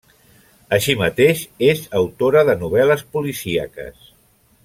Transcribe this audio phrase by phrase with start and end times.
[0.77, 4.11] Així mateix, és autora de novel·les policíaques.